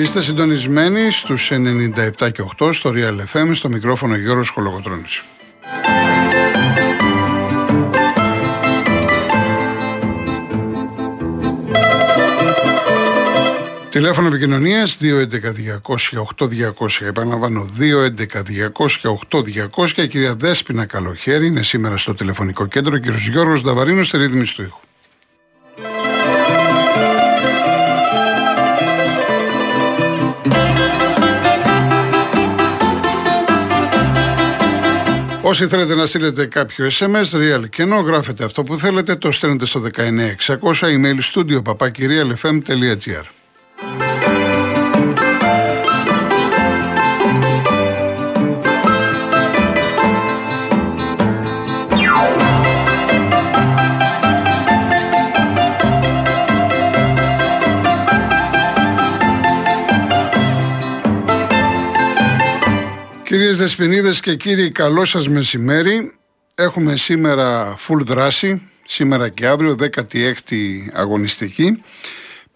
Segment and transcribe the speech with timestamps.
[0.00, 5.22] Είστε συντονισμένοι στους 97 και 8 στο Real FM στο μικρόφωνο Γιώργος Χολογοτρώνης.
[13.90, 17.06] Τηλέφωνο επικοινωνίας 211-200-8200.
[17.06, 20.02] Επαναλαμβάνω, 211-200-8200.
[20.02, 22.94] Η κυρία Δέσπινα Καλοχέρη είναι σήμερα στο τηλεφωνικό κέντρο.
[22.94, 24.78] Ο κύριος Γιώργος Νταβαρίνος στη ρύθμιση του ήχου.
[35.50, 39.66] Όσοι θέλετε να στείλετε κάποιο SMS, real και ενώ γράφετε αυτό που θέλετε, το στέλνετε
[39.66, 43.39] στο 19600 email studio papakirialfm.gr.
[63.50, 66.12] Κυρίες Δεσποινίδες και κύριοι, καλό σας μεσημέρι.
[66.54, 71.82] Έχουμε σήμερα full δράση, σήμερα και αύριο, 16η αγωνιστική.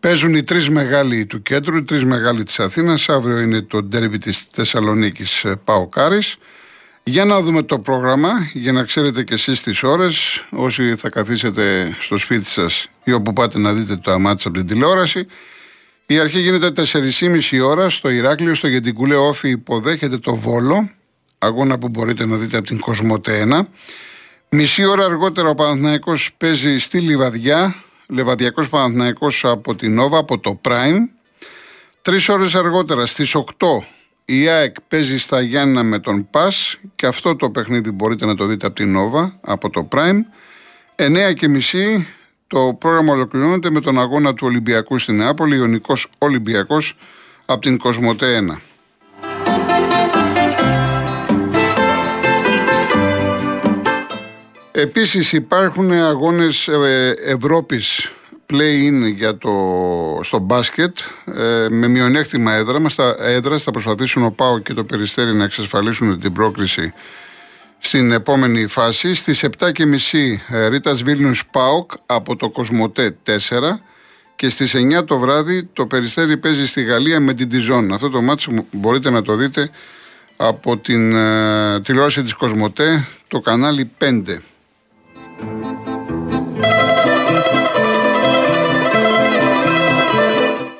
[0.00, 3.08] Παίζουν οι τρεις μεγάλοι του κέντρου, οι τρεις μεγάλοι της Αθήνας.
[3.08, 6.36] Αύριο είναι το ντέρμπι της Θεσσαλονίκης ε, Πάο Κάρης.
[7.04, 11.96] Για να δούμε το πρόγραμμα, για να ξέρετε και εσείς τις ώρες, όσοι θα καθίσετε
[12.00, 15.26] στο σπίτι σας ή όπου πάτε να δείτε το αμάτι από την τηλεόραση.
[16.06, 20.90] Η αρχή γίνεται 4,5 ώρα στο Ηράκλειο, στο Γεντικούλε Όφη υποδέχεται το Βόλο,
[21.38, 23.60] αγώνα που μπορείτε να δείτε από την Κοσμοτέ 1.
[24.48, 27.74] Μισή ώρα αργότερα ο Παναθηναϊκός παίζει στη Λιβαδιά,
[28.06, 30.98] Λεβαδιακός Παναθηναϊκός από την Νόβα, από το Prime.
[32.02, 33.42] Τρεις ώρες αργότερα στις 8
[34.24, 38.46] η ΑΕΚ παίζει στα Γιάννα με τον Πας και αυτό το παιχνίδι μπορείτε να το
[38.46, 40.18] δείτε από την Νόβα, από το Prime.
[40.96, 42.06] 9 και μισή
[42.54, 46.96] το πρόγραμμα ολοκληρώνεται με τον αγώνα του Ολυμπιακού στην Νεάπολη, Ιωνικός Ολυμπιακός
[47.46, 48.56] από την Κοσμοτέ 1.
[54.72, 58.12] Επίσης υπάρχουν αγώνες ε, Ευρώπης
[58.52, 59.50] play-in για το,
[60.22, 60.96] στο μπάσκετ
[61.36, 62.88] ε, με μειονέκτημα έδρα.
[62.88, 66.92] Στα έδρα θα προσπαθήσουν ο Πάο και το Περιστέρι να εξασφαλίσουν την πρόκριση
[67.86, 69.14] στην επόμενη φάση.
[69.14, 69.72] Στις 7.30
[70.48, 73.30] ε, Ρίτας Βίλνιους ΠΑΟΚ από το Κοσμοτέ 4
[74.36, 77.92] και στις 9 το βράδυ το Περιστέρι παίζει στη Γαλλία με την Τιζόν.
[77.92, 79.70] Αυτό το μάτσο μπορείτε να το δείτε
[80.36, 84.22] από την ε, τηλεόραση της Κοσμοτέ, το κανάλι 5.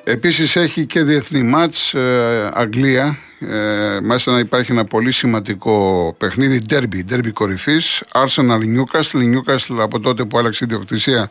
[0.05, 3.19] Επίσης έχει και διεθνή μάτς ε, Αγγλία
[3.51, 9.21] ε, μάλιστα να υπάρχει ένα πολύ σημαντικό παιχνίδι, derby, derby κορυφής, Arsenal Newcastle.
[9.23, 11.31] Η Newcastle από τότε που άλλαξε η διοκτησία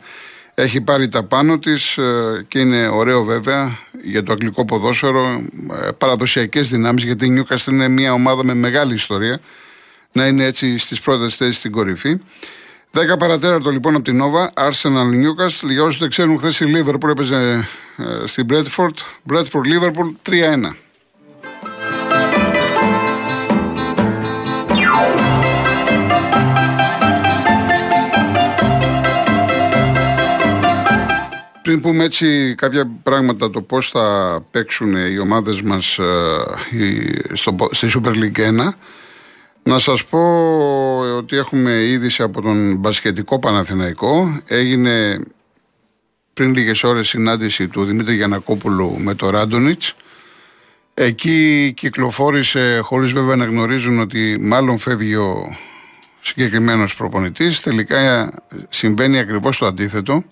[0.54, 5.42] έχει πάρει τα πάνω της ε, και είναι ωραίο βέβαια για το αγγλικό ποδόσφαιρο,
[5.82, 9.40] ε, παραδοσιακές δυνάμεις γιατί η Newcastle είναι μια ομάδα με μεγάλη ιστορία
[10.12, 12.18] να είναι έτσι στις πρώτες θέσεις στην κορυφή.
[12.92, 15.68] 10 παρατέρατο λοιπόν από την Nova, Arsenal Newcastle.
[15.68, 18.94] Για όσους δεν ξέρουν, χθες η Liverpool έπαιζε ε, στην Bradford.
[19.32, 20.83] Bradford Liverpool 3-1.
[31.64, 36.04] Πριν πούμε έτσι κάποια πράγματα το πώς θα παίξουν οι ομάδες μας ε,
[37.70, 38.68] στη Super League 1
[39.62, 40.18] να σας πω
[41.16, 44.40] ότι έχουμε είδηση από τον Μπασχετικό Παναθηναϊκό.
[44.46, 45.20] Έγινε
[46.32, 49.94] πριν λίγες ώρες συνάντηση του Δημήτρη Γιανακόπουλου με το Ράντονιτς.
[50.94, 55.56] Εκεί κυκλοφόρησε χωρίς βέβαια να γνωρίζουν ότι μάλλον φεύγει ο
[56.20, 58.30] συγκεκριμένος προπονητής τελικά
[58.68, 60.24] συμβαίνει ακριβώς το αντίθετο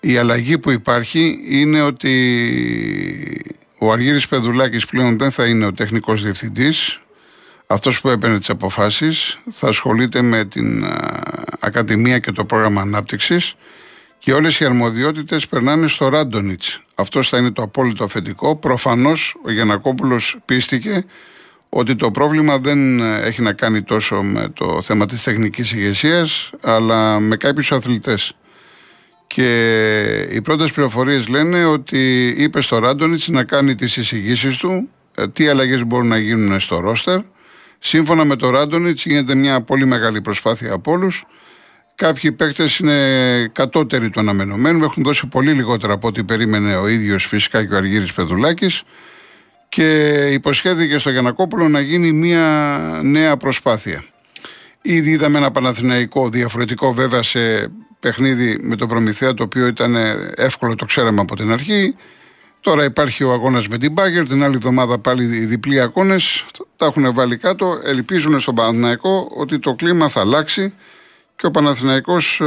[0.00, 2.12] η αλλαγή που υπάρχει είναι ότι
[3.78, 7.00] ο Αργύρης Πεδουλάκης πλέον δεν θα είναι ο τεχνικός διευθυντής,
[7.66, 10.84] αυτός που έπαιρνε τις αποφάσεις, θα ασχολείται με την
[11.60, 13.54] Ακαδημία και το πρόγραμμα ανάπτυξης
[14.18, 16.80] και όλες οι αρμοδιότητες περνάνε στο Ράντονιτς.
[16.94, 18.56] Αυτός θα είναι το απόλυτο αφεντικό.
[18.56, 21.04] Προφανώς ο Γιανακόπουλος πίστηκε
[21.68, 27.20] ότι το πρόβλημα δεν έχει να κάνει τόσο με το θέμα της τεχνικής ηγεσίας, αλλά
[27.20, 28.34] με κάποιους αθλητές.
[29.34, 35.28] Και οι πρώτες πληροφορίες λένε ότι είπε στο Ράντονιτς να κάνει τις εισηγήσεις του, ε,
[35.28, 37.20] τι αλλαγές μπορούν να γίνουν στο ρόστερ.
[37.78, 41.24] Σύμφωνα με το Ράντονιτς γίνεται μια πολύ μεγάλη προσπάθεια από όλους.
[41.94, 47.26] Κάποιοι παίκτες είναι κατώτεροι του αναμενωμένου, έχουν δώσει πολύ λιγότερα από ό,τι περίμενε ο ίδιος
[47.26, 48.82] φυσικά και ο Αργύρης Πεδουλάκης.
[49.68, 54.04] Και υποσχέθηκε στο Γιανακόπουλο να γίνει μια νέα προσπάθεια.
[54.82, 59.96] Ήδη είδαμε ένα Παναθηναϊκό διαφορετικό βέβαια σε παιχνίδι με τον Προμηθέα το οποίο ήταν
[60.34, 61.94] εύκολο, το ξέραμε από την αρχή.
[62.60, 66.46] Τώρα υπάρχει ο αγώνας με την Μπάγκερ, την άλλη εβδομάδα πάλι οι διπλοί αγώνες.
[66.76, 67.80] Τα έχουν βάλει κάτω.
[67.84, 70.74] Ελπίζουν στον Παναθηναϊκό ότι το κλίμα θα αλλάξει
[71.36, 72.46] και ο Παναθηναϊκός ε,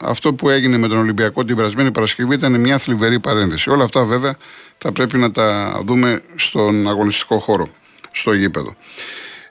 [0.00, 3.70] αυτό που έγινε με τον Ολυμπιακό την περασμένη Παρασκευή ήταν μια θλιβερή παρένθεση.
[3.70, 4.36] Όλα αυτά βέβαια
[4.78, 7.68] θα πρέπει να τα δούμε στον αγωνιστικό χώρο,
[8.12, 8.74] στο γήπεδο.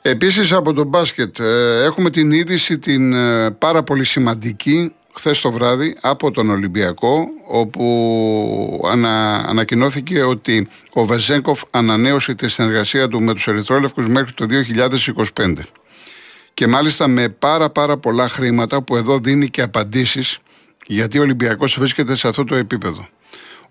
[0.02, 5.52] Επίσης από το μπάσκετ ε, έχουμε την είδηση την ε, πάρα πολύ σημαντική χθες το
[5.52, 13.34] βράδυ από τον Ολυμπιακό όπου ανα, ανακοινώθηκε ότι ο Βεζέγκοφ ανανέωσε τη συνεργασία του με
[13.34, 14.46] τους Ερυθρόλευκους μέχρι το
[15.36, 15.54] 2025
[16.54, 20.40] και μάλιστα με πάρα πάρα πολλά χρήματα που εδώ δίνει και απαντήσεις
[20.86, 23.08] γιατί ο Ολυμπιακός βρίσκεται σε αυτό το επίπεδο.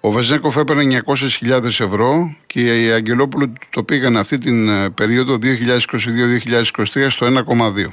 [0.00, 7.06] Ο Βεζέγκοφ έπαιρνε 900.000 ευρώ και οι Αγγελόπουλοι το πήγαν αυτή την ε, περίοδο 2022-2023
[7.08, 7.86] στο 1,2.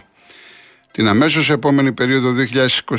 [0.96, 2.34] Την αμέσως επόμενη περίοδο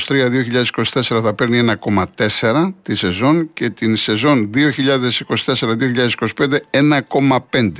[0.08, 4.66] 2023-2024 θα παίρνει 1,4 τη σεζόν και την σεζόν 2024-2025
[6.70, 7.72] 1,5.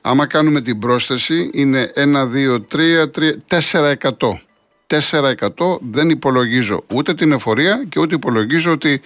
[0.00, 3.32] Άμα κάνουμε την πρόσθεση είναι 1, 2, 3, 3
[3.96, 4.38] 4%.
[4.86, 9.00] 4% δεν υπολογίζω ούτε την εφορία και ούτε υπολογίζω ότι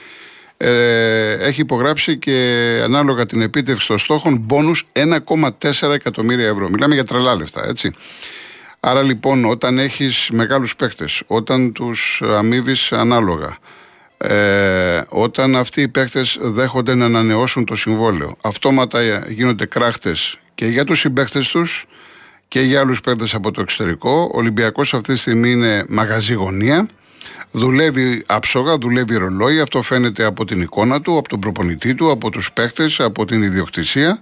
[0.56, 6.68] ε, έχει υπογράψει και ανάλογα την επίτευξη των στόχων μπόνους 1,4 εκατομμύρια ευρώ.
[6.68, 7.92] Μιλάμε για τρελά λεφτά, έτσι.
[8.80, 13.56] Άρα λοιπόν όταν έχεις μεγάλους παίκτες, όταν τους αμείβεις ανάλογα,
[14.18, 20.84] ε, όταν αυτοί οι παίκτες δέχονται να ανανεώσουν το συμβόλαιο, αυτόματα γίνονται κράχτες και για
[20.84, 21.86] τους συμπαίκτες τους
[22.48, 24.30] και για άλλους παίκτες από το εξωτερικό.
[24.34, 26.88] Ο Ολυμπιακός αυτή τη στιγμή είναι μαγαζί γωνία.
[27.50, 29.60] Δουλεύει άψογα, δουλεύει ρολόι.
[29.60, 33.42] Αυτό φαίνεται από την εικόνα του, από τον προπονητή του, από τους παίκτες, από την
[33.42, 34.20] ιδιοκτησία.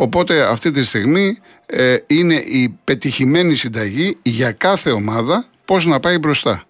[0.00, 6.18] Οπότε αυτή τη στιγμή ε, είναι η πετυχημένη συνταγή για κάθε ομάδα πώς να πάει
[6.18, 6.64] μπροστά.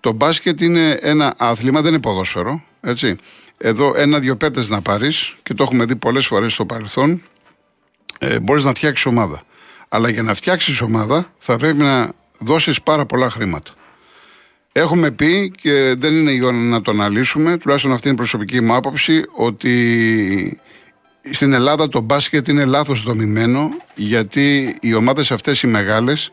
[0.00, 2.62] Το μπάσκετ είναι ένα άθλημα, δεν είναι ποδόσφαιρο.
[2.80, 3.16] Έτσι.
[3.58, 7.22] Εδώ ένα-δυο πέτες να πάρεις και το έχουμε δει πολλές φορές στο παρελθόν.
[8.18, 9.42] Ε, Μπορείς να φτιάξεις ομάδα.
[9.88, 13.70] Αλλά για να φτιάξεις ομάδα θα πρέπει να δώσεις πάρα πολλά χρήματα.
[14.72, 18.60] Έχουμε πει και δεν είναι η ώρα να το αναλύσουμε, τουλάχιστον αυτή είναι η προσωπική
[18.60, 20.60] μου άποψη, ότι
[21.30, 26.32] στην Ελλάδα το μπάσκετ είναι λάθος δομημένο γιατί οι ομάδες αυτές οι μεγάλες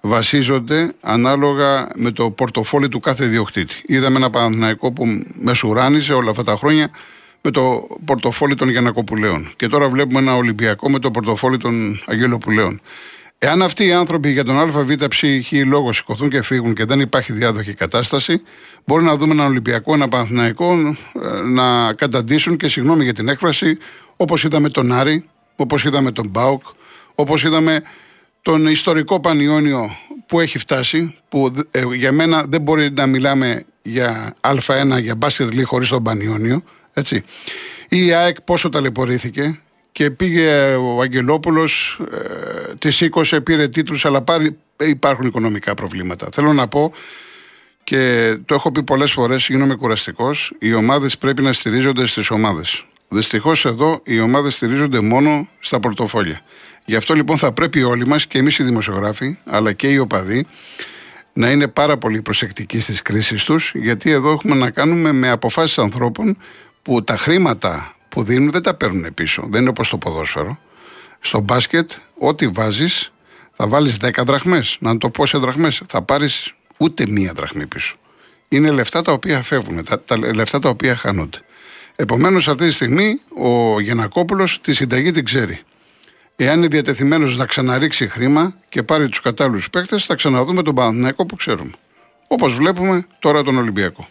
[0.00, 3.74] βασίζονται ανάλογα με το πορτοφόλι του κάθε διοκτήτη.
[3.86, 6.90] Είδαμε ένα Παναθηναϊκό που μεσουράνιζε όλα αυτά τα χρόνια
[7.40, 9.52] με το πορτοφόλι των Γιανακοπουλαίων.
[9.56, 12.80] Και τώρα βλέπουμε ένα Ολυμπιακό με το πορτοφόλι των Αγγελοπουλαίων.
[13.44, 17.32] Εάν αυτοί οι άνθρωποι για τον ΑΒ ψυχή λόγο σηκωθούν και φύγουν και δεν υπάρχει
[17.32, 18.42] διάδοχη κατάσταση,
[18.84, 23.78] μπορεί να δούμε ένα Ολυμπιακό, ένα Παναθηναϊκό ε, να καταντήσουν και συγγνώμη για την έκφραση,
[24.22, 25.24] όπως είδαμε τον Άρη,
[25.56, 26.62] όπως είδαμε τον Μπάουκ,
[27.14, 27.82] όπως είδαμε
[28.42, 34.34] τον ιστορικό Πανιόνιο που έχει φτάσει, που ε, για μένα δεν μπορεί να μιλάμε για
[34.40, 36.62] Α1, για μπάσκετ λίγο χωρίς τον Πανιόνιο.
[36.92, 37.24] Έτσι.
[37.88, 39.60] Η ΑΕΚ πόσο ταλαιπωρήθηκε
[39.92, 46.28] και πήγε ο Αγγελόπουλος, ε, τη σήκωσε, πήρε τίτλους, αλλά πάρει, υπάρχουν οικονομικά προβλήματα.
[46.32, 46.92] Θέλω να πω
[47.84, 50.52] και το έχω πει πολλές φορές, γίνομαι κουραστικός.
[50.58, 52.84] Οι ομάδες πρέπει να στηρίζονται στις ομάδες.
[53.12, 56.40] Δυστυχώς εδώ οι ομάδες στηρίζονται μόνο στα πορτοφόλια.
[56.84, 60.46] Γι' αυτό λοιπόν θα πρέπει όλοι μας και εμείς οι δημοσιογράφοι, αλλά και οι οπαδοί,
[61.32, 65.78] να είναι πάρα πολύ προσεκτικοί στις κρίσεις τους, γιατί εδώ έχουμε να κάνουμε με αποφάσεις
[65.78, 66.36] ανθρώπων
[66.82, 69.46] που τα χρήματα που δίνουν δεν τα παίρνουν πίσω.
[69.50, 70.58] Δεν είναι όπως το ποδόσφαιρο.
[71.20, 73.12] Στο μπάσκετ, ό,τι βάζεις,
[73.52, 74.76] θα βάλεις 10 δραχμές.
[74.80, 77.96] Να το πω σε δραχμές, θα πάρεις ούτε μία δραχμή πίσω.
[78.48, 81.40] Είναι λεφτά τα οποία φεύγουν, τα, τα λεφτά τα οποία χάνονται.
[81.96, 85.60] Επομένως, αυτή τη στιγμή ο Γεννακόπουλο τη συνταγή την ξέρει.
[86.36, 91.26] Εάν είναι διατεθειμένος να ξαναρίξει χρήμα και πάρει τους κατάλληλους παίκτες, θα ξαναδούμε τον Παναθηναϊκό
[91.26, 91.72] που ξέρουμε.
[92.26, 94.08] Όπως βλέπουμε τώρα τον Ολυμπιακό.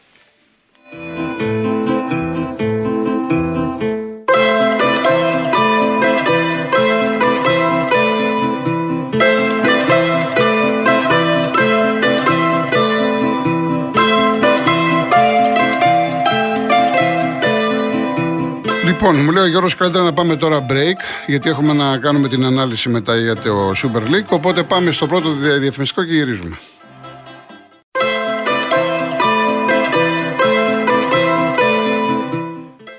[19.03, 22.45] Λοιπόν, μου λέει ο Γιώργος καλύτερα να πάμε τώρα break, γιατί έχουμε να κάνουμε την
[22.45, 24.29] ανάλυση μετά για το Super League.
[24.29, 26.57] Οπότε πάμε στο πρώτο διαφημιστικό και γυρίζουμε.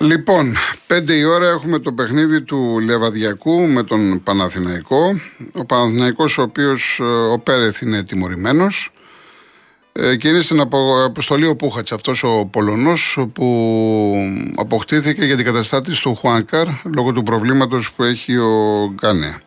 [0.01, 0.57] Λοιπόν,
[0.87, 5.21] 5 η ώρα έχουμε το παιχνίδι του Λεβαδιακού με τον Παναθηναϊκό.
[5.53, 8.91] Ο Παναθηναϊκός ο οποίος ε, ο Πέρεθ είναι τιμωρημένος.
[9.93, 10.61] Ε, και είναι στην
[11.05, 14.15] αποστολή ο Πούχατς, αυτός ο Πολωνός που
[14.55, 19.41] αποκτήθηκε για την καταστάτηση του Χουάνκαρ λόγω του προβλήματος που έχει ο Γκάνεα.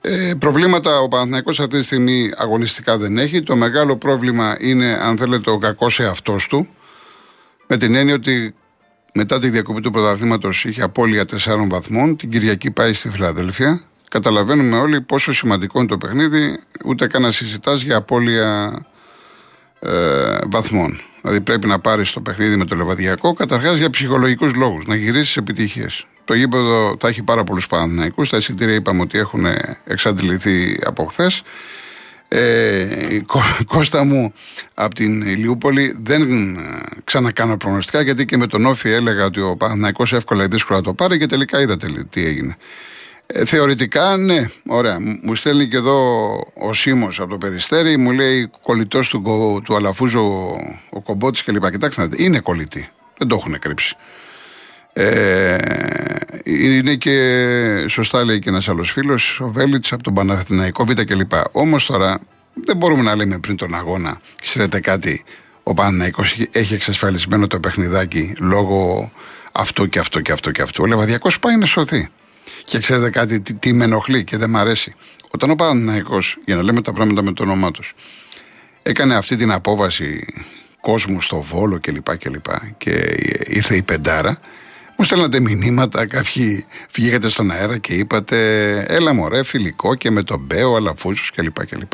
[0.00, 3.42] Ε, προβλήματα ο Παναθηναϊκός αυτή τη στιγμή αγωνιστικά δεν έχει.
[3.42, 6.68] Το μεγάλο πρόβλημα είναι αν θέλετε ο κακός εαυτός του
[7.66, 8.54] με την έννοια ότι
[9.12, 12.16] μετά τη διακοπή του πρωταθλήματος είχε απώλεια 4 βαθμών.
[12.16, 13.82] Την Κυριακή πάει στη Φιλαδέλφια.
[14.08, 18.72] Καταλαβαίνουμε όλοι πόσο σημαντικό είναι το παιχνίδι, ούτε καν να συζητάς για απώλεια
[19.80, 21.00] ε, βαθμών.
[21.20, 25.36] Δηλαδή πρέπει να πάρεις το παιχνίδι με το λεβαδιακό καταρχάς για ψυχολογικούς λόγους, να γυρίσεις
[25.36, 26.06] επιτυχίες.
[26.24, 28.28] Το γήπεδο θα έχει πάρα πολλούς Παναθηναϊκούς.
[28.28, 29.46] Τα εισιτήρια είπαμε ότι έχουν
[29.84, 31.42] εξαντληθεί από χθες.
[32.28, 33.20] Ε,
[33.66, 34.32] Κώστα μου
[34.74, 36.58] από την Ηλιούπολη δεν
[37.04, 40.94] ξανακάνω προγνωστικά γιατί και με τον Όφη έλεγα ότι ο Παναθηναϊκός εύκολα ή δύσκολα το
[40.94, 42.56] πάρει και τελικά είδατε τι έγινε.
[43.32, 44.98] Ε, θεωρητικά ναι, ωραία.
[45.22, 49.22] Μου στέλνει και εδώ ο Σίμω από το Περιστέρι, μου λέει κολλητός του,
[49.64, 50.56] του Αλαφούζου ο,
[50.90, 51.70] ο Κομπότης κλπ.
[51.70, 52.88] Κοιτάξτε, είναι κολλητή.
[53.18, 53.96] Δεν το έχουν κρύψει.
[54.92, 55.58] Ε,
[56.44, 61.32] είναι και σωστά λέει και ένας άλλος φίλος, ο Βέλιτς από τον Παναθηναϊκό Β κλπ.
[61.52, 62.18] Όμως τώρα
[62.54, 65.24] δεν μπορούμε να λέμε πριν τον αγώνα, ξέρετε κάτι,
[65.62, 69.10] ο Παναθηναϊκός έχει εξασφαλισμένο το παιχνιδάκι λόγω
[69.52, 70.82] αυτό και αυτό και αυτό και αυτό.
[70.82, 72.08] Ο Λεβαδιακό πάει να σωθεί.
[72.70, 74.94] Και ξέρετε κάτι, τι, τι με ενοχλεί και δεν μ' αρέσει.
[75.30, 77.94] Όταν ο Παναθυναϊκό, για να λέμε τα πράγματα με το όνομά τους,
[78.82, 80.26] έκανε αυτή την απόβαση
[80.80, 82.16] κόσμου στο Βόλο κλπ.
[82.16, 82.30] Και,
[82.78, 82.90] και
[83.46, 84.38] ήρθε η Πεντάρα,
[84.96, 88.38] μου στέλνατε μηνύματα, κάποιοι φυγήκατε στον αέρα και είπατε
[88.88, 91.66] Έλα μωρέ, φιλικό και με τον Μπέο, Αλαφούζος κλπ.
[91.66, 91.92] κλπ.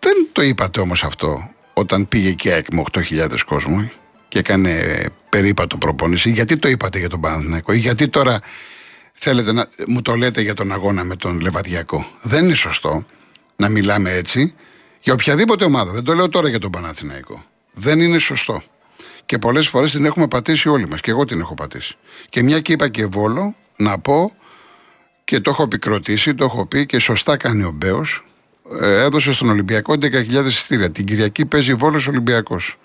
[0.00, 3.90] Δεν το είπατε όμως αυτό όταν πήγε και ΑΕΚ με 8.000 κόσμο
[4.28, 6.30] και έκανε περίπατο προπόνηση.
[6.30, 8.40] Γιατί το είπατε για τον Παναθηναϊκό, ή γιατί τώρα
[9.18, 12.06] θέλετε να μου το λέτε για τον αγώνα με τον Λεβαδιακό.
[12.22, 13.04] Δεν είναι σωστό
[13.56, 14.54] να μιλάμε έτσι
[15.00, 15.92] για οποιαδήποτε ομάδα.
[15.92, 17.44] Δεν το λέω τώρα για τον Παναθηναϊκό.
[17.72, 18.62] Δεν είναι σωστό.
[19.26, 21.00] Και πολλές φορές την έχουμε πατήσει όλοι μας.
[21.00, 21.96] Και εγώ την έχω πατήσει.
[22.28, 24.32] Και μια και είπα και βόλο, να πω
[25.24, 28.24] και το έχω επικροτήσει, το έχω πει και σωστά κάνει ο Μπέος.
[28.80, 30.90] Ε, έδωσε στον Ολυμπιακό 11.000 εισιτήρια.
[30.90, 32.78] Την Κυριακή παίζει βόλος Ολυμπιακός.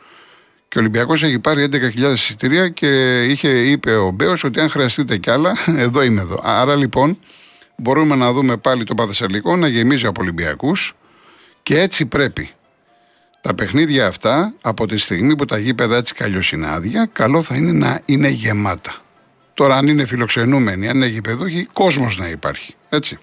[0.72, 5.18] Και ο Ολυμπιακός έχει πάρει 11.000 εισιτήρια και είχε, είπε ο Μπέος ότι αν χρειαστείτε
[5.18, 6.40] κι άλλα, εδώ είμαι εδώ.
[6.44, 7.20] Άρα λοιπόν
[7.76, 10.94] μπορούμε να δούμε πάλι το Παθεσσαλικό να γεμίζει από Ολυμπιακούς
[11.64, 12.50] και έτσι πρέπει.
[13.42, 17.56] Τα παιχνίδια αυτά, από τη στιγμή που τα γήπεδα έτσι κι είναι άδεια, καλό θα
[17.56, 18.96] είναι να είναι γεμάτα.
[19.54, 22.76] Τώρα, αν είναι φιλοξενούμενοι, αν είναι γηπεδούχοι, κόσμος να υπάρχει.
[22.90, 23.20] Έτσι.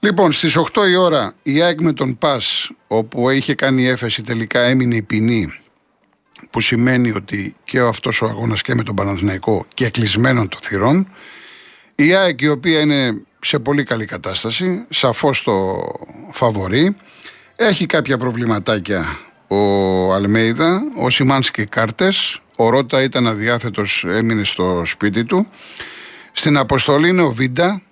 [0.00, 2.40] Λοιπόν, στις 8 η ώρα η ΑΕΚ με τον Πα,
[2.86, 5.59] όπου είχε κάνει έφεση, τελικά έμεινε η ποινή
[6.50, 11.08] που σημαίνει ότι και αυτός ο αγώνας και με τον Παναθηναϊκό και κλεισμένων των θυρών
[11.94, 15.82] η ΑΕΚ η οποία είναι σε πολύ καλή κατάσταση σαφώς το
[16.32, 16.96] φαβορεί.
[17.56, 25.24] Έχει κάποια προβληματάκια ο Αλμέιδα, ο Σιμάνσκι κάρτες ο Ρότα ήταν αδιάθετος έμεινε στο σπίτι
[25.24, 25.46] του.
[26.32, 27.82] Στην αποστολή είναι ο Βίντα.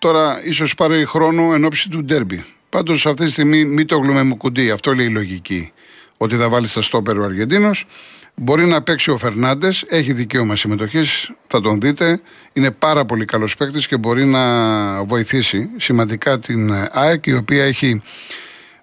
[0.00, 2.44] Τώρα ίσως πάρει χρόνο εν ώψη του ντέρμπι.
[2.68, 5.72] Πάντως αυτή τη στιγμή μην το γλούμε μου κουντί αυτό λέει η λογική
[6.18, 7.86] ότι θα βάλει στα στόπερ ο Αργεντίνος.
[8.34, 12.20] Μπορεί να παίξει ο Φερνάντες, έχει δικαίωμα συμμετοχής, θα τον δείτε.
[12.52, 18.02] Είναι πάρα πολύ καλός παίκτης και μπορεί να βοηθήσει σημαντικά την ΑΕΚ, η οποία έχει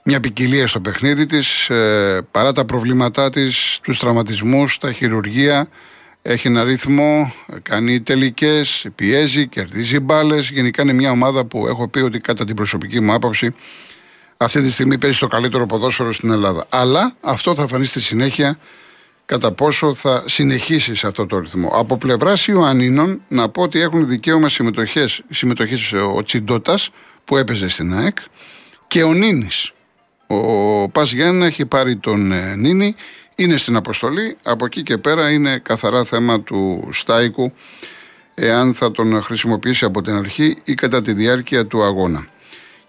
[0.03, 5.67] μια ποικιλία στο παιχνίδι της, ε, παρά τα προβλήματά της, τους τραυματισμούς, τα χειρουργία.
[6.21, 10.49] Έχει ένα ρυθμό, κάνει τελικές, πιέζει, κερδίζει μπάλες.
[10.49, 13.53] Γενικά είναι μια ομάδα που έχω πει ότι κατά την προσωπική μου άποψη
[14.37, 16.65] αυτή τη στιγμή παίζει το καλύτερο ποδόσφαιρο στην Ελλάδα.
[16.69, 18.57] Αλλά αυτό θα φανεί στη συνέχεια
[19.25, 21.71] κατά πόσο θα συνεχίσει σε αυτό το ρυθμό.
[21.73, 24.49] Από πλευράς Ιωαννίνων, να πω ότι έχουν δικαίωμα
[25.29, 26.77] συμμετοχής ο Τσιντότα
[27.25, 28.17] που έπαιζε στην ΑΕΚ
[28.87, 29.71] και ο Νίνης.
[30.27, 32.95] Ο Πας Γιάννη έχει πάρει τον ε, Νίνη,
[33.35, 34.37] είναι στην αποστολή.
[34.43, 37.53] Από εκεί και πέρα είναι καθαρά θέμα του Στάικου
[38.33, 42.27] εάν θα τον χρησιμοποιήσει από την αρχή ή κατά τη διάρκεια του αγώνα.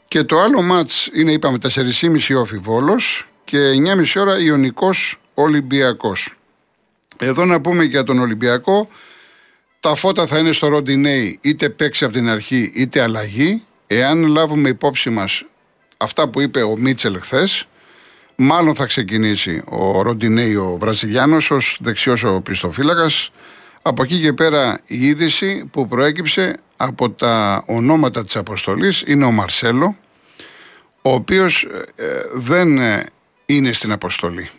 [0.08, 6.34] Και το άλλο μάτς είναι, είπαμε, 4,5 όφη Βόλος και 9,5 ώρα Ιωνικός Ολυμπιακός.
[7.18, 8.88] Εδώ να πούμε για τον Ολυμπιακό,
[9.80, 13.62] τα φώτα θα είναι στο Ροντινέι είτε παίξει από την αρχή είτε αλλαγή.
[13.86, 15.44] Εάν λάβουμε υπόψη μας
[15.96, 17.66] αυτά που είπε ο Μίτσελ χθες,
[18.36, 23.30] μάλλον θα ξεκινήσει ο Ροντινέι ο Βραζιλιάνος ως δεξιός ο πιστοφύλακας.
[23.88, 29.30] Από εκεί και πέρα η είδηση που προέκυψε από τα ονόματα της αποστολής είναι ο
[29.30, 29.96] Μαρσέλο,
[31.02, 31.62] ο οποίος
[31.96, 33.06] ε, ε, δεν ε,
[33.46, 34.50] είναι στην αποστολή.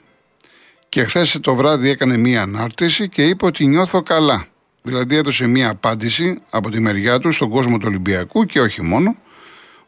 [0.89, 4.45] Και χθες το βράδυ έκανε μία ανάρτηση και είπε ότι νιώθω καλά.
[4.81, 9.15] Δηλαδή έδωσε μία απάντηση από τη μεριά του στον κόσμο του Ολυμπιακού και όχι μόνο,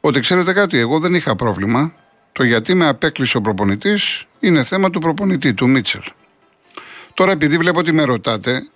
[0.02, 1.94] ότι ξέρετε κάτι, εγώ δεν είχα πρόβλημα.
[2.32, 6.04] Το γιατί με απέκλεισε ο προπονητής είναι θέμα του προπονητή, του Μίτσελ.
[7.14, 8.70] Τώρα, επειδή βλέπω ότι με ρωτάτε,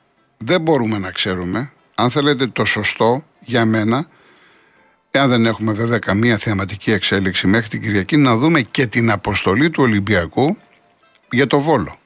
[0.46, 4.08] δεν μπορούμε να ξέρουμε, αν θέλετε το σωστό για μένα,
[5.12, 9.70] εάν δεν έχουμε βέβαια καμία θεαματική εξέλιξη μέχρι την Κυριακή, να δούμε και την αποστολή
[9.70, 10.58] του Ολυμπιακού
[11.32, 11.98] για το Βόλο.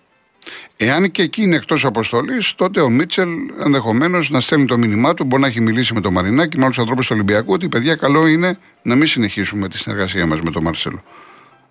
[0.77, 3.29] Εάν και εκεί είναι εκτός αποστολής, τότε ο Μίτσελ
[3.63, 5.24] ενδεχομένως να στέλνει το μήνυμά του.
[5.24, 8.27] Μπορεί να έχει μιλήσει με τον Μαρινάκη, με άλλους ανθρώπους του Ολυμπιακού, ότι παιδιά, καλό
[8.27, 11.03] είναι να μην συνεχίσουμε τη συνεργασία μας με τον Μαρσέλο.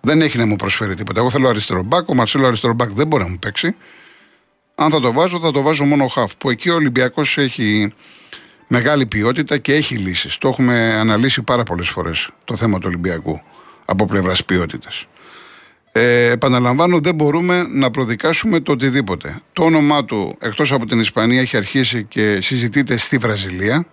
[0.01, 1.19] Δεν έχει να μου προσφέρει τίποτα.
[1.19, 2.09] Εγώ θέλω αριστερό μπακ.
[2.09, 3.75] Ο Μαρσέλο αριστερό μπακ δεν μπορεί να μου παίξει.
[4.79, 6.35] Αν θα το βάζω, θα το βάζω μόνο χαφ.
[6.35, 7.93] Που εκεί ο Ολυμπιακός έχει
[8.67, 10.37] μεγάλη ποιότητα και έχει λύσεις.
[10.37, 13.41] Το έχουμε αναλύσει πάρα πολλές φορές το θέμα του Ολυμπιακού
[13.85, 15.05] από πλευράς ποιότητας.
[15.91, 19.41] Ε, επαναλαμβάνω, δεν μπορούμε να προδικάσουμε το οτιδήποτε.
[19.53, 23.85] Το όνομά του, εκτός από την Ισπανία, έχει αρχίσει και συζητείται στη Βραζιλία.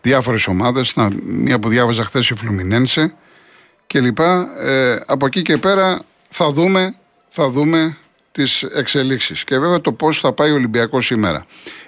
[0.00, 0.94] Διάφορες ομάδες,
[1.26, 3.14] μία που διάβαζα χθες η Φλουμινένσε
[3.86, 4.18] κλπ.
[4.18, 6.96] Ε, από εκεί και πέρα θα δούμε,
[7.28, 7.96] θα δούμε
[8.32, 11.44] τις εξελίξεις και βέβαια το πώς θα πάει ο Ολυμπιακός σήμερα.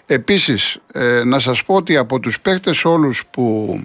[0.06, 3.78] Επίσης, ε, να σας πω ότι από τους παίχτες όλους που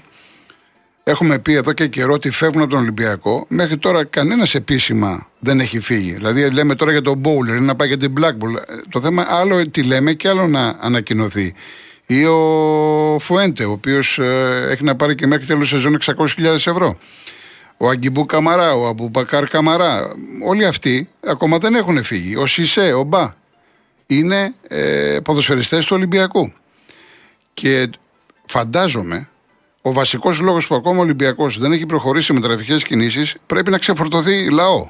[1.03, 5.59] έχουμε πει εδώ και καιρό ότι φεύγουν από τον Ολυμπιακό, μέχρι τώρα κανένας επίσημα δεν
[5.59, 6.13] έχει φύγει.
[6.13, 8.55] Δηλαδή λέμε τώρα για τον Bowler, να πάει για την Blackball.
[8.55, 11.53] Ε, το θέμα άλλο τι λέμε και άλλο να ανακοινωθεί.
[12.05, 16.97] Ή ο Φουέντε, ο οποίος ε, έχει να πάρει και μέχρι τέλος σεζόν 600.000 ευρώ
[17.77, 22.35] ο Αγκιμπού Καμαρά, ο Αμπουμπακάρ Καμαρά, όλοι αυτοί ακόμα δεν έχουν φύγει.
[22.35, 23.33] Ο Σισε, ο Μπα,
[24.07, 26.51] είναι ε, ποδοσφαιριστές του Ολυμπιακού.
[27.53, 27.89] Και
[28.45, 29.29] φαντάζομαι
[29.81, 33.77] ο βασικός λόγος που ακόμα ο Ολυμπιακός δεν έχει προχωρήσει με τραφικέ κινήσεις πρέπει να
[33.77, 34.89] ξεφορτωθεί λαό.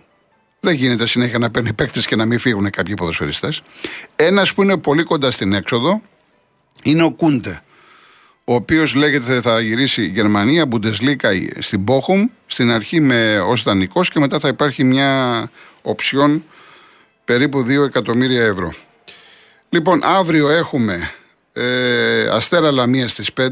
[0.60, 3.62] Δεν γίνεται συνέχεια να παίρνει παίκτες και να μην φύγουν κάποιοι ποδοσφαιριστές.
[4.16, 6.02] Ένας που είναι πολύ κοντά στην έξοδο
[6.84, 7.62] είναι ο Κούντε
[8.50, 14.10] ο οποίος λέγεται θα γυρίσει η Γερμανία, Bundesliga στην Bochum, στην αρχή με ως δανεικός
[14.10, 15.50] και μετά θα υπάρχει μια
[15.82, 16.44] οψιόν
[17.26, 18.74] περίπου 2 εκατομμύρια ευρώ.
[19.70, 21.12] Λοιπόν, αύριο έχουμε
[21.54, 23.44] ε, Αστέρα Λαμία στις 5,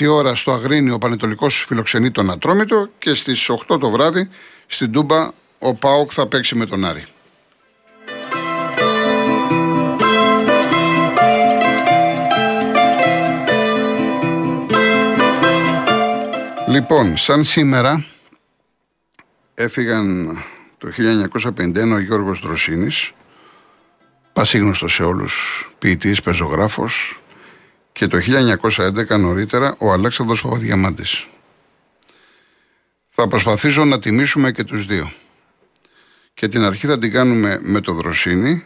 [0.00, 4.28] 6 ώρα στο Αγρίνιο ο Πανετολικός φιλοξενεί τον Ατρόμητο και στις 8 το βράδυ
[4.66, 7.04] στην Τούμπα ο Πάοκ θα παίξει με τον Άρη.
[16.72, 18.04] Λοιπόν, σαν σήμερα
[19.54, 20.38] έφυγαν
[20.78, 20.88] το
[21.56, 23.12] 1951 ο Γιώργος Δροσίνης,
[24.32, 27.20] πασίγνωστος σε όλους, ποιητής, πεζογράφος
[27.92, 31.26] και το 1911 νωρίτερα ο Αλέξανδρος Παπαδιαμάντης.
[33.08, 35.12] Θα προσπαθήσω να τιμήσουμε και τους δύο.
[36.34, 38.64] Και την αρχή θα την κάνουμε με το Δροσίνη,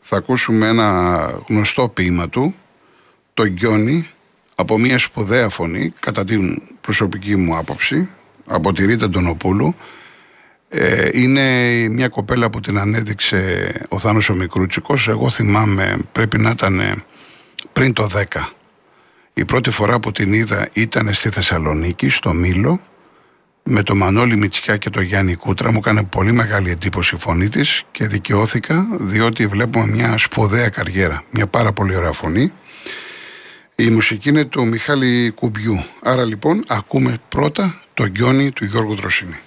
[0.00, 2.54] θα ακούσουμε ένα γνωστό ποίημα του,
[3.34, 4.10] το Γκιόνι,
[4.60, 8.08] από μια σπουδαία φωνή, κατά την προσωπική μου άποψη,
[8.46, 9.74] από τη Ρίτα Ντονοπούλου.
[10.68, 15.08] Ε, είναι μια κοπέλα που την ανέδειξε ο Θάνος ο Μικρούτσικος.
[15.08, 17.04] Εγώ θυμάμαι πρέπει να ήταν
[17.72, 18.22] πριν το 10.
[19.34, 22.80] Η πρώτη φορά που την είδα ήταν στη Θεσσαλονίκη, στο Μήλο,
[23.62, 25.72] με το Μανώλη Μητσιά και το Γιάννη Κούτρα.
[25.72, 31.22] Μου έκανε πολύ μεγάλη εντύπωση η φωνή της και δικαιώθηκα διότι βλέπουμε μια σπουδαία καριέρα,
[31.30, 32.52] μια πάρα πολύ ωραία φωνή.
[33.80, 35.84] Η μουσική είναι του Μιχάλη Κουμπιού.
[36.02, 39.38] Άρα λοιπόν ακούμε πρώτα το γκιόνι του Γιώργου Δροσίνη.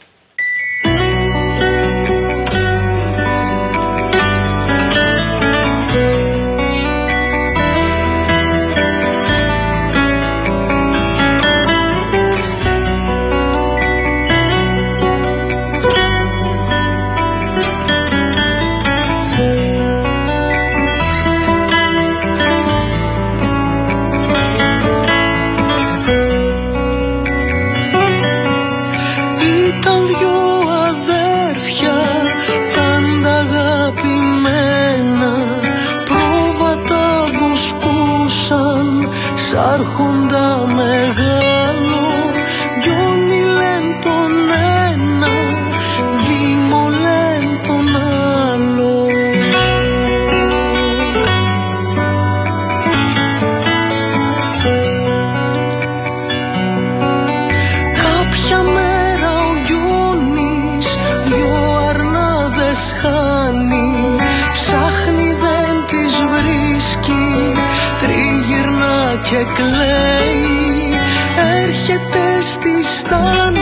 [71.91, 73.60] βρίσκεται στη στάνη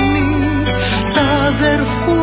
[1.13, 2.18] τα αδερφού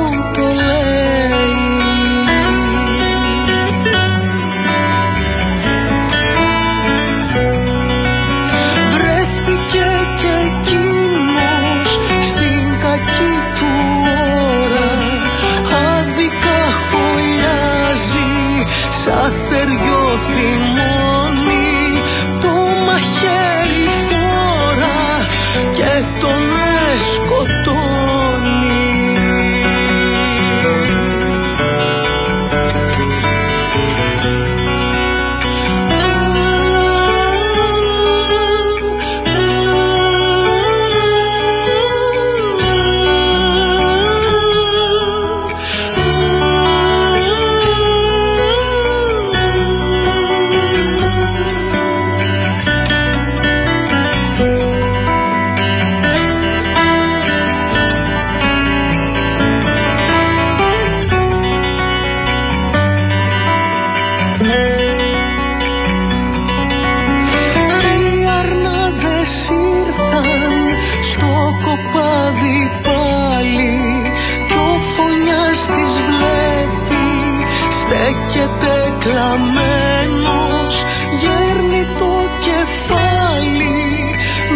[79.06, 80.74] κλαμμένος
[81.20, 82.12] γέρνει το
[82.46, 83.80] κεφάλι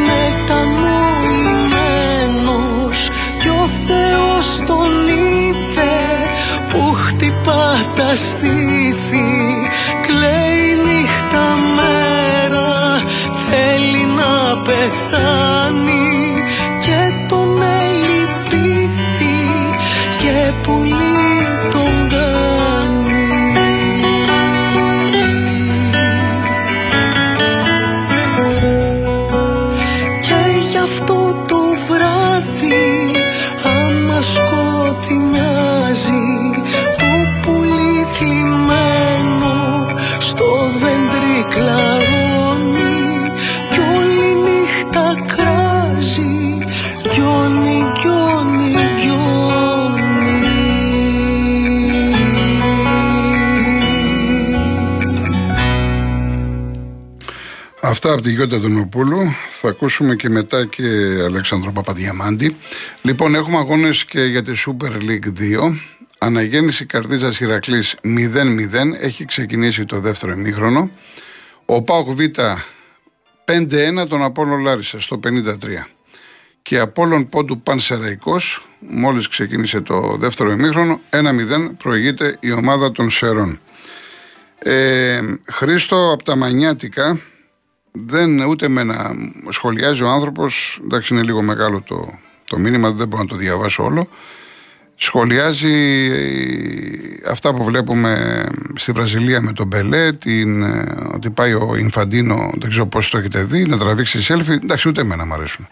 [0.06, 2.98] μετανοημένος.
[3.40, 5.98] Κι ο Θεός τον είδε
[6.68, 9.30] που χτυπά τα στήθη
[10.06, 12.70] κλαίει νύχτα μέρα
[13.48, 14.32] θέλει να
[14.62, 15.39] πεθάνει
[58.10, 59.34] Αυτά από τη Γιώτα Δονοπούλου.
[59.60, 60.82] Θα ακούσουμε και μετά και
[61.24, 62.56] Αλέξανδρο Παπαδιαμάντη.
[63.02, 65.76] Λοιπόν, έχουμε αγώνες και για τη Super League 2.
[66.18, 68.94] Αναγέννηση Καρδίζας Ηρακλής 0-0.
[69.00, 70.90] Έχει ξεκινήσει το δεύτερο ημίχρονο.
[71.64, 72.20] Ο Πάοκ Β
[73.44, 75.86] 5-1 τον Απόλλων Λάρισα στο 53.
[76.62, 83.60] Και Απόλλων Πόντου Πανσεραϊκός μόλις ξεκίνησε το δεύτερο ημίχρονο 1-0 προηγείται η ομάδα των Σερών.
[84.58, 85.20] Ε,
[85.50, 87.20] Χρήστο από τα Μανιάτικα
[87.92, 89.14] δεν ούτε με να
[89.48, 93.84] σχολιάζει ο άνθρωπος εντάξει είναι λίγο μεγάλο το, το μήνυμα δεν μπορώ να το διαβάσω
[93.84, 94.08] όλο.
[94.94, 95.74] Σχολιάζει
[97.24, 102.50] ε, αυτά που βλέπουμε στη Βραζιλία με τον Μπελέ την, ε, ότι πάει ο Ινφαντίνο
[102.58, 104.62] δεν ξέρω πώς το έχετε δει να τραβήξει selfie.
[104.62, 105.68] Εντάξει ούτε εμένα μου αρέσουν.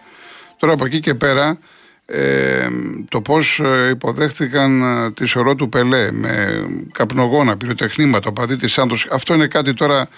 [0.56, 1.58] Τώρα από εκεί και πέρα
[2.06, 2.68] ε,
[3.08, 9.08] το πώς ε, υποδέχτηκαν ε, τη σωρό του Πελέ με καπνογόνα, πυροτεχνήματα, παδί της Σάντος
[9.10, 10.08] αυτό είναι κάτι τώρα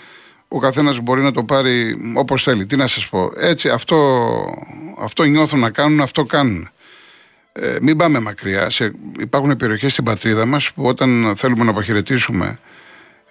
[0.53, 3.97] ο καθένας μπορεί να το πάρει όπως θέλει τι να σας πω έτσι αυτό,
[5.01, 6.71] αυτό νιώθουν να κάνουν αυτό κάνουν
[7.53, 8.71] ε, μην πάμε μακριά.
[8.71, 12.59] Σε, υπάρχουν περιοχές στην πατρίδα μας που όταν θέλουμε να αποχαιρετήσουμε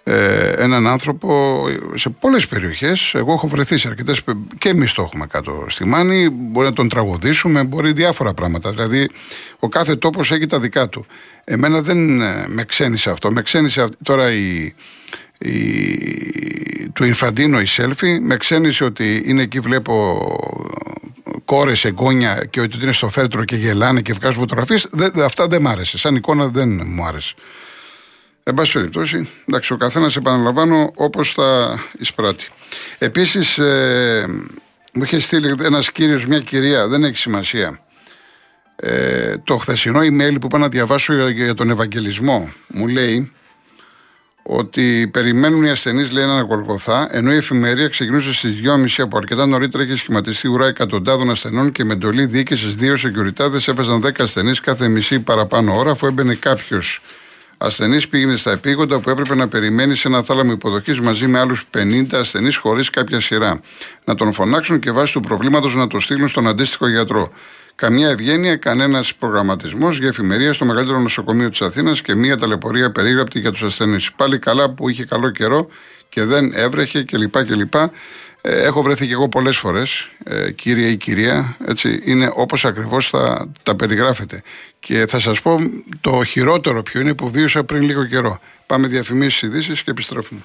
[0.03, 1.63] ε, έναν άνθρωπο
[1.95, 4.21] σε πολλές περιοχές, εγώ έχω βρεθεί σε αρκετές
[4.57, 6.29] και εμείς το έχουμε κάτω στη Μάνη.
[6.29, 8.71] Μπορεί να τον τραγουδήσουμε, μπορεί διάφορα πράγματα.
[8.71, 9.09] Δηλαδή,
[9.59, 11.05] ο κάθε τόπος έχει τα δικά του.
[11.43, 13.31] Εμένα δεν ε, με ξένησε αυτό.
[13.31, 14.73] Με ξένησε τώρα η,
[15.37, 18.19] η, του Ινφαντίνο η Σέλφη.
[18.19, 20.27] Με ξένησε ότι είναι εκεί, βλέπω
[21.45, 24.87] κόρες, εγγόνια και ότι είναι στο φέρτρο και γελάνε και βγάζουν φωτογραφίες.
[25.23, 25.97] Αυτά δεν μ' άρεσε.
[25.97, 27.33] Σαν εικόνα δεν μου άρεσε.
[28.43, 32.47] Εν πάση περιπτώσει, εντάξει, ο καθένας επαναλαμβάνω όπως θα εισπράττει.
[32.97, 34.25] Επίσης, ε,
[34.93, 37.79] μου είχε στείλει ένας κύριος, μια κυρία, δεν έχει σημασία.
[38.75, 43.31] Ε, το χθεσινό email που είπα να διαβάσω για, για τον Ευαγγελισμό μου λέει
[44.43, 49.45] ότι περιμένουν οι ασθενείς, λέει, έναν Γολγοθά, ενώ η εφημερία ξεκινούσε στις 2.30 από αρκετά
[49.45, 54.59] νωρίτερα είχε σχηματιστεί ουρά εκατοντάδων ασθενών και με εντολή διοίκησης δύο σεκιουριτάδε έφαζαν 10 ασθενείς
[54.59, 57.01] κάθε μισή παραπάνω ώρα, αφού έμπαινε κάποιος
[57.57, 61.65] ασθενής, πήγαινε στα επίγοντα που έπρεπε να περιμένει σε ένα θάλαμο υποδοχής μαζί με άλλους
[61.77, 63.59] 50 ασθενείς χωρίς κάποια σειρά.
[64.03, 67.31] Να τον φωνάξουν και βάσει του προβλήματος να το στείλουν στον αντίστοιχο γιατρό.
[67.79, 73.39] Καμία ευγένεια, κανένας προγραμματισμός για εφημερία στο μεγαλύτερο νοσοκομείο της Αθήνας και μία ταλαιπωρία περίγραπτη
[73.39, 74.11] για τους ασθενείς.
[74.11, 75.67] Πάλι καλά που είχε καλό καιρό
[76.09, 77.45] και δεν έβρεχε κλπ.
[77.45, 77.73] κλπ.
[77.75, 77.89] Ε,
[78.41, 83.51] έχω βρεθεί και εγώ πολλές φορές, ε, κύριε ή κυρία, έτσι, είναι όπως ακριβώς θα
[83.63, 84.41] τα περιγράφετε.
[84.79, 85.59] Και θα σας πω
[86.01, 88.39] το χειρότερο ποιο είναι που βίωσα πριν λίγο καιρό.
[88.65, 90.41] Πάμε διαφημίσεις ειδήσεις και επιστρέφουμε.